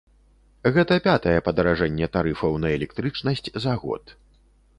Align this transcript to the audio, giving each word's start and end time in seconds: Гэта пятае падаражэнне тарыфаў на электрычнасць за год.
Гэта 0.77 0.95
пятае 1.07 1.35
падаражэнне 1.47 2.09
тарыфаў 2.15 2.57
на 2.65 2.73
электрычнасць 2.79 3.45
за 3.69 3.73
год. 3.85 4.03